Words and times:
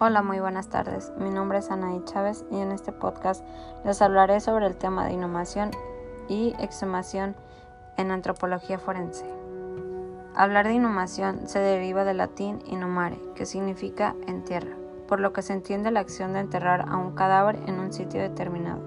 Hola, 0.00 0.22
muy 0.22 0.38
buenas 0.38 0.68
tardes. 0.68 1.12
Mi 1.18 1.28
nombre 1.28 1.58
es 1.58 1.72
Anaí 1.72 2.00
Chávez 2.04 2.44
y 2.52 2.60
en 2.60 2.70
este 2.70 2.92
podcast 2.92 3.44
les 3.84 4.00
hablaré 4.00 4.38
sobre 4.38 4.68
el 4.68 4.76
tema 4.76 5.04
de 5.04 5.14
inhumación 5.14 5.72
y 6.28 6.54
exhumación 6.60 7.34
en 7.96 8.12
antropología 8.12 8.78
forense. 8.78 9.24
Hablar 10.36 10.68
de 10.68 10.74
inhumación 10.74 11.48
se 11.48 11.58
deriva 11.58 12.04
del 12.04 12.18
latín 12.18 12.60
inhumare, 12.66 13.18
que 13.34 13.44
significa 13.44 14.14
entierra, 14.28 14.76
por 15.08 15.18
lo 15.18 15.32
que 15.32 15.42
se 15.42 15.52
entiende 15.52 15.90
la 15.90 15.98
acción 15.98 16.32
de 16.32 16.38
enterrar 16.38 16.84
a 16.88 16.96
un 16.96 17.16
cadáver 17.16 17.58
en 17.66 17.80
un 17.80 17.92
sitio 17.92 18.20
determinado. 18.20 18.80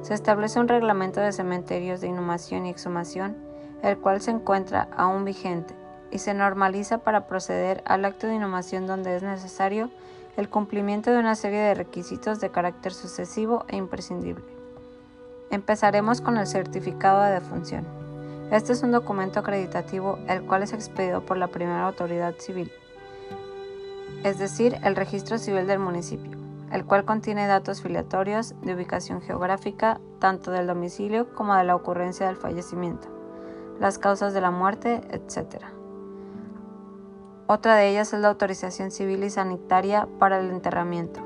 Se 0.00 0.14
establece 0.14 0.58
un 0.58 0.68
reglamento 0.68 1.20
de 1.20 1.32
cementerios 1.32 2.00
de 2.00 2.06
inhumación 2.06 2.64
y 2.64 2.70
exhumación, 2.70 3.36
el 3.82 3.98
cual 3.98 4.22
se 4.22 4.30
encuentra 4.30 4.88
aún 4.96 5.26
vigente 5.26 5.74
y 6.12 6.18
se 6.18 6.34
normaliza 6.34 6.98
para 6.98 7.26
proceder 7.26 7.82
al 7.86 8.04
acto 8.04 8.26
de 8.26 8.34
inhumación 8.34 8.86
donde 8.86 9.16
es 9.16 9.22
necesario 9.22 9.90
el 10.36 10.48
cumplimiento 10.48 11.10
de 11.10 11.18
una 11.18 11.34
serie 11.34 11.58
de 11.58 11.74
requisitos 11.74 12.40
de 12.40 12.50
carácter 12.50 12.92
sucesivo 12.92 13.64
e 13.68 13.76
imprescindible. 13.76 14.44
Empezaremos 15.50 16.20
con 16.20 16.38
el 16.38 16.46
certificado 16.46 17.22
de 17.22 17.32
defunción. 17.32 17.86
Este 18.50 18.72
es 18.72 18.82
un 18.82 18.92
documento 18.92 19.40
acreditativo 19.40 20.18
el 20.28 20.42
cual 20.42 20.62
es 20.62 20.72
expedido 20.72 21.24
por 21.24 21.36
la 21.36 21.48
primera 21.48 21.86
autoridad 21.86 22.34
civil, 22.38 22.70
es 24.24 24.38
decir, 24.38 24.78
el 24.84 24.94
registro 24.94 25.38
civil 25.38 25.66
del 25.66 25.78
municipio, 25.78 26.38
el 26.70 26.84
cual 26.84 27.04
contiene 27.04 27.46
datos 27.46 27.82
filiatorios 27.82 28.54
de 28.60 28.74
ubicación 28.74 29.20
geográfica 29.20 30.00
tanto 30.20 30.50
del 30.50 30.66
domicilio 30.66 31.34
como 31.34 31.56
de 31.56 31.64
la 31.64 31.74
ocurrencia 31.74 32.26
del 32.26 32.36
fallecimiento, 32.36 33.08
las 33.80 33.98
causas 33.98 34.32
de 34.32 34.40
la 34.40 34.50
muerte, 34.50 35.00
etc. 35.10 35.64
Otra 37.52 37.76
de 37.76 37.90
ellas 37.90 38.14
es 38.14 38.20
la 38.20 38.28
autorización 38.28 38.90
civil 38.90 39.22
y 39.24 39.28
sanitaria 39.28 40.08
para 40.18 40.40
el 40.40 40.48
enterramiento. 40.48 41.20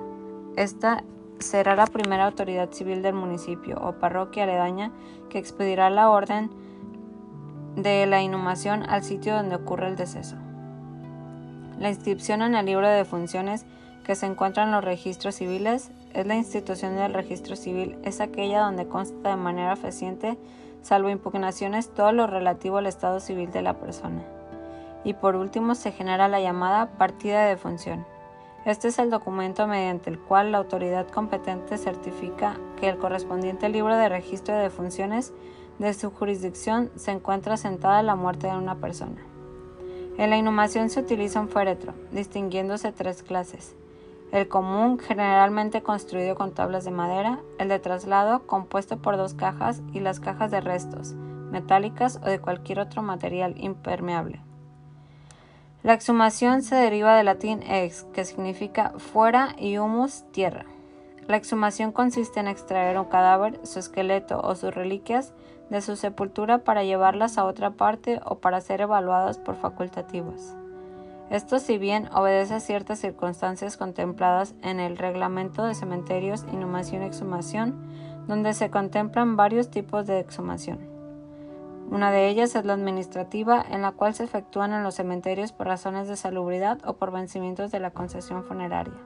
Esta 0.56 1.04
será 1.38 1.76
la 1.76 1.86
primera 1.86 2.26
autoridad 2.26 2.72
civil 2.72 3.00
del 3.00 3.14
municipio 3.14 3.78
o 3.80 3.92
parroquia 3.92 4.42
aledaña 4.42 4.90
que 5.30 5.38
expedirá 5.38 5.88
la 5.88 6.10
orden 6.10 6.50
de 7.76 8.06
la 8.06 8.22
inhumación 8.22 8.82
al 8.90 9.04
sitio 9.04 9.36
donde 9.36 9.54
ocurre 9.54 9.86
el 9.86 9.94
deceso. 9.94 10.34
La 11.78 11.90
inscripción 11.90 12.42
en 12.42 12.56
el 12.56 12.66
libro 12.66 12.88
de 12.88 12.94
defunciones 12.94 13.64
que 14.02 14.16
se 14.16 14.26
encuentra 14.26 14.64
en 14.64 14.72
los 14.72 14.82
registros 14.82 15.36
civiles 15.36 15.92
es 16.12 16.26
la 16.26 16.34
institución 16.34 16.96
del 16.96 17.14
registro 17.14 17.54
civil, 17.54 18.00
es 18.02 18.20
aquella 18.20 18.62
donde 18.62 18.88
consta 18.88 19.30
de 19.30 19.36
manera 19.36 19.76
fehaciente, 19.76 20.36
salvo 20.82 21.08
impugnaciones, 21.08 21.94
todo 21.94 22.10
lo 22.10 22.26
relativo 22.26 22.78
al 22.78 22.86
estado 22.86 23.20
civil 23.20 23.52
de 23.52 23.62
la 23.62 23.74
persona 23.74 24.24
y 25.06 25.14
por 25.14 25.36
último 25.36 25.76
se 25.76 25.92
genera 25.92 26.26
la 26.26 26.40
llamada 26.40 26.98
partida 26.98 27.44
de 27.44 27.50
defunción. 27.50 28.04
Este 28.64 28.88
es 28.88 28.98
el 28.98 29.08
documento 29.08 29.68
mediante 29.68 30.10
el 30.10 30.18
cual 30.18 30.50
la 30.50 30.58
autoridad 30.58 31.06
competente 31.06 31.78
certifica 31.78 32.56
que 32.80 32.88
el 32.88 32.98
correspondiente 32.98 33.68
libro 33.68 33.96
de 33.96 34.08
registro 34.08 34.56
de 34.56 34.62
defunciones 34.62 35.32
de 35.78 35.94
su 35.94 36.10
jurisdicción 36.10 36.90
se 36.96 37.12
encuentra 37.12 37.56
sentada 37.56 38.02
la 38.02 38.16
muerte 38.16 38.48
de 38.48 38.56
una 38.56 38.74
persona. 38.74 39.22
En 40.18 40.30
la 40.30 40.38
inhumación 40.38 40.90
se 40.90 40.98
utiliza 40.98 41.40
un 41.40 41.50
féretro, 41.50 41.94
distinguiéndose 42.10 42.90
tres 42.90 43.22
clases. 43.22 43.76
El 44.32 44.48
común, 44.48 44.98
generalmente 44.98 45.82
construido 45.82 46.34
con 46.34 46.52
tablas 46.52 46.84
de 46.84 46.90
madera, 46.90 47.38
el 47.60 47.68
de 47.68 47.78
traslado, 47.78 48.44
compuesto 48.48 48.96
por 48.96 49.16
dos 49.16 49.34
cajas, 49.34 49.82
y 49.92 50.00
las 50.00 50.18
cajas 50.18 50.50
de 50.50 50.60
restos, 50.60 51.14
metálicas 51.52 52.18
o 52.24 52.26
de 52.26 52.40
cualquier 52.40 52.80
otro 52.80 53.02
material 53.02 53.54
impermeable. 53.58 54.45
La 55.86 55.94
exhumación 55.94 56.62
se 56.62 56.74
deriva 56.74 57.14
del 57.14 57.26
latín 57.26 57.62
ex, 57.62 58.08
que 58.12 58.24
significa 58.24 58.94
fuera, 58.96 59.54
y 59.56 59.78
humus, 59.78 60.24
tierra. 60.32 60.64
La 61.28 61.36
exhumación 61.36 61.92
consiste 61.92 62.40
en 62.40 62.48
extraer 62.48 62.98
un 62.98 63.04
cadáver, 63.04 63.60
su 63.62 63.78
esqueleto 63.78 64.40
o 64.40 64.56
sus 64.56 64.74
reliquias 64.74 65.32
de 65.70 65.80
su 65.80 65.94
sepultura 65.94 66.64
para 66.64 66.82
llevarlas 66.82 67.38
a 67.38 67.44
otra 67.44 67.70
parte 67.70 68.18
o 68.24 68.40
para 68.40 68.60
ser 68.60 68.80
evaluadas 68.80 69.38
por 69.38 69.54
facultativos. 69.54 70.56
Esto 71.30 71.60
si 71.60 71.78
bien 71.78 72.08
obedece 72.12 72.54
a 72.54 72.60
ciertas 72.60 72.98
circunstancias 72.98 73.76
contempladas 73.76 74.56
en 74.62 74.80
el 74.80 74.98
reglamento 74.98 75.64
de 75.64 75.76
cementerios, 75.76 76.46
inhumación 76.52 77.04
y 77.04 77.06
exhumación, 77.06 78.26
donde 78.26 78.54
se 78.54 78.70
contemplan 78.70 79.36
varios 79.36 79.70
tipos 79.70 80.04
de 80.04 80.18
exhumación. 80.18 80.95
Una 81.90 82.10
de 82.10 82.28
ellas 82.28 82.54
es 82.56 82.64
la 82.64 82.72
administrativa, 82.72 83.64
en 83.70 83.82
la 83.82 83.92
cual 83.92 84.12
se 84.14 84.24
efectúan 84.24 84.72
en 84.72 84.82
los 84.82 84.96
cementerios 84.96 85.52
por 85.52 85.68
razones 85.68 86.08
de 86.08 86.16
salubridad 86.16 86.78
o 86.84 86.94
por 86.94 87.12
vencimientos 87.12 87.70
de 87.70 87.80
la 87.80 87.92
concesión 87.92 88.42
funeraria. 88.42 88.98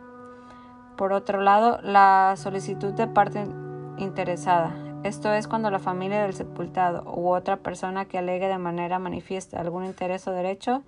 Por 0.96 1.12
otro 1.12 1.40
lado, 1.40 1.78
la 1.82 2.34
solicitud 2.36 2.92
de 2.92 3.06
parte 3.06 3.46
interesada. 3.98 4.74
Esto 5.02 5.32
es 5.32 5.46
cuando 5.46 5.70
la 5.70 5.78
familia 5.78 6.22
del 6.22 6.34
sepultado 6.34 7.04
u 7.16 7.30
otra 7.32 7.58
persona 7.58 8.06
que 8.06 8.18
alegue 8.18 8.48
de 8.48 8.58
manera 8.58 8.98
manifiesta 8.98 9.60
algún 9.60 9.84
interés 9.84 10.26
o 10.26 10.32
derecho 10.32 10.82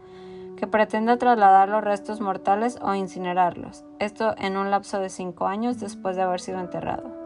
que 0.57 0.67
pretenda 0.67 1.17
trasladar 1.17 1.69
los 1.69 1.83
restos 1.83 2.21
mortales 2.21 2.79
o 2.83 2.95
incinerarlos, 2.95 3.85
esto 3.99 4.35
en 4.39 4.57
un 4.57 4.71
lapso 4.71 5.01
de 5.01 5.09
cinco 5.09 5.47
años 5.47 5.81
después 5.81 6.15
de 6.15 6.23
haber 6.23 6.41
sido 6.41 6.61
enterrado. 6.61 7.22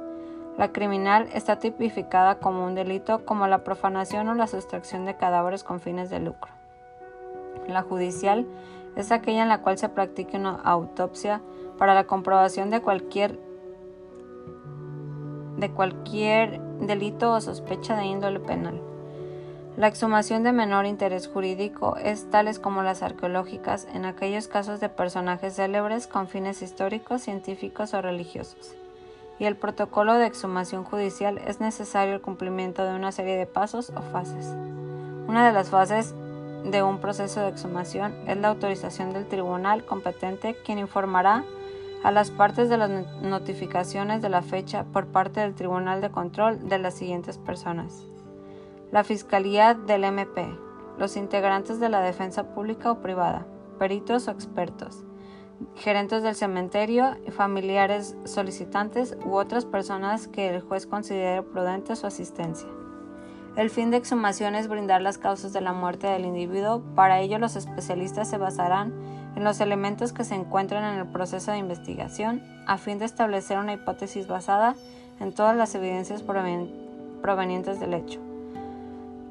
La 0.58 0.72
criminal 0.72 1.28
está 1.34 1.58
tipificada 1.58 2.38
como 2.38 2.64
un 2.64 2.74
delito 2.74 3.26
como 3.26 3.46
la 3.46 3.62
profanación 3.62 4.28
o 4.28 4.34
la 4.34 4.46
sustracción 4.46 5.04
de 5.04 5.14
cadáveres 5.14 5.62
con 5.62 5.80
fines 5.80 6.08
de 6.08 6.18
lucro. 6.18 6.50
La 7.68 7.82
judicial 7.82 8.46
es 8.96 9.12
aquella 9.12 9.42
en 9.42 9.50
la 9.50 9.60
cual 9.60 9.76
se 9.76 9.90
practique 9.90 10.38
una 10.38 10.54
autopsia 10.54 11.42
para 11.76 11.94
la 11.94 12.04
comprobación 12.04 12.70
de 12.70 12.80
cualquier 12.80 13.38
de 15.58 15.70
cualquier 15.70 16.60
delito 16.80 17.32
o 17.32 17.40
sospecha 17.42 17.94
de 17.96 18.06
índole 18.06 18.40
penal. 18.40 18.80
La 19.76 19.88
exhumación 19.88 20.42
de 20.42 20.52
menor 20.52 20.86
interés 20.86 21.28
jurídico 21.28 21.98
es 21.98 22.30
tales 22.30 22.58
como 22.58 22.82
las 22.82 23.02
arqueológicas 23.02 23.86
en 23.92 24.06
aquellos 24.06 24.48
casos 24.48 24.80
de 24.80 24.88
personajes 24.88 25.56
célebres 25.56 26.06
con 26.06 26.28
fines 26.28 26.62
históricos, 26.62 27.20
científicos 27.20 27.92
o 27.92 28.00
religiosos 28.00 28.74
y 29.38 29.44
el 29.44 29.56
protocolo 29.56 30.14
de 30.14 30.26
exhumación 30.26 30.84
judicial 30.84 31.38
es 31.38 31.60
necesario 31.60 32.14
el 32.14 32.20
cumplimiento 32.20 32.84
de 32.84 32.94
una 32.94 33.12
serie 33.12 33.36
de 33.36 33.46
pasos 33.46 33.90
o 33.90 34.02
fases. 34.02 34.54
Una 35.28 35.46
de 35.46 35.52
las 35.52 35.70
fases 35.70 36.14
de 36.64 36.82
un 36.82 36.98
proceso 36.98 37.40
de 37.40 37.48
exhumación 37.48 38.14
es 38.26 38.36
la 38.38 38.48
autorización 38.48 39.12
del 39.12 39.26
tribunal 39.26 39.84
competente 39.84 40.56
quien 40.64 40.78
informará 40.78 41.44
a 42.02 42.10
las 42.10 42.30
partes 42.30 42.68
de 42.68 42.76
las 42.76 42.90
notificaciones 43.22 44.22
de 44.22 44.28
la 44.28 44.42
fecha 44.42 44.84
por 44.84 45.06
parte 45.06 45.40
del 45.40 45.54
Tribunal 45.54 46.00
de 46.00 46.10
Control 46.10 46.68
de 46.68 46.78
las 46.78 46.94
siguientes 46.94 47.38
personas. 47.38 48.06
La 48.92 49.02
Fiscalía 49.02 49.74
del 49.74 50.04
MP, 50.04 50.46
los 50.98 51.16
integrantes 51.16 51.80
de 51.80 51.88
la 51.88 52.00
defensa 52.00 52.54
pública 52.54 52.92
o 52.92 53.00
privada, 53.00 53.46
peritos 53.78 54.28
o 54.28 54.30
expertos, 54.30 55.05
gerentes 55.76 56.22
del 56.22 56.34
cementerio, 56.34 57.16
familiares 57.30 58.16
solicitantes 58.24 59.16
u 59.24 59.34
otras 59.34 59.64
personas 59.64 60.28
que 60.28 60.48
el 60.48 60.60
juez 60.60 60.86
considere 60.86 61.42
prudente 61.42 61.96
su 61.96 62.06
asistencia. 62.06 62.68
El 63.56 63.70
fin 63.70 63.90
de 63.90 63.96
exhumación 63.96 64.54
es 64.54 64.68
brindar 64.68 65.00
las 65.00 65.16
causas 65.16 65.54
de 65.54 65.62
la 65.62 65.72
muerte 65.72 66.06
del 66.06 66.26
individuo. 66.26 66.82
Para 66.94 67.20
ello, 67.20 67.38
los 67.38 67.56
especialistas 67.56 68.28
se 68.28 68.36
basarán 68.36 68.92
en 69.34 69.44
los 69.44 69.60
elementos 69.60 70.12
que 70.12 70.24
se 70.24 70.34
encuentran 70.34 70.84
en 70.84 71.00
el 71.00 71.06
proceso 71.06 71.52
de 71.52 71.58
investigación, 71.58 72.42
a 72.66 72.76
fin 72.76 72.98
de 72.98 73.06
establecer 73.06 73.58
una 73.58 73.72
hipótesis 73.72 74.26
basada 74.26 74.74
en 75.20 75.32
todas 75.32 75.56
las 75.56 75.74
evidencias 75.74 76.22
provenientes 76.22 77.80
del 77.80 77.94
hecho. 77.94 78.25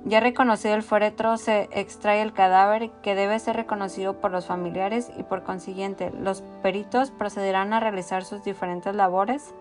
Ya 0.05 0.19
reconocido 0.19 0.75
el 0.75 0.83
féretro, 0.83 1.35
se 1.37 1.67
extrae 1.71 2.21
el 2.21 2.31
cadáver 2.31 2.91
que 3.01 3.15
debe 3.15 3.39
ser 3.39 3.55
reconocido 3.55 4.21
por 4.21 4.29
los 4.29 4.45
familiares 4.45 5.11
y 5.17 5.23
por 5.23 5.41
consiguiente 5.41 6.11
los 6.11 6.43
peritos 6.61 7.09
procederán 7.09 7.73
a 7.73 7.79
realizar 7.79 8.23
sus 8.23 8.43
diferentes 8.43 8.93
labores 8.95 9.55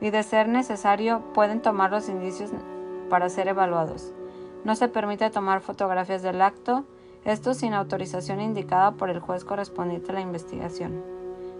y 0.00 0.10
de 0.10 0.22
ser 0.22 0.48
necesario 0.48 1.20
pueden 1.34 1.60
tomar 1.60 1.90
los 1.90 2.08
indicios 2.08 2.52
para 3.10 3.28
ser 3.28 3.48
evaluados. 3.48 4.12
No 4.64 4.76
se 4.76 4.86
permite 4.86 5.30
tomar 5.30 5.62
fotografías 5.62 6.22
del 6.22 6.42
acto, 6.42 6.84
esto 7.24 7.52
sin 7.52 7.74
autorización 7.74 8.40
indicada 8.40 8.92
por 8.92 9.10
el 9.10 9.18
juez 9.18 9.44
correspondiente 9.44 10.12
a 10.12 10.14
la 10.14 10.20
investigación. 10.20 11.02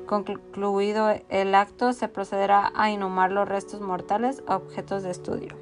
Concluido 0.07 1.11
el 1.29 1.55
acto, 1.57 1.93
se 1.93 2.07
procederá 2.07 2.71
a 2.77 2.89
inhumar 2.91 3.33
los 3.33 3.49
restos 3.49 3.81
mortales 3.81 4.45
a 4.47 4.57
objetos 4.57 5.03
de 5.03 5.11
estudio. 5.11 5.57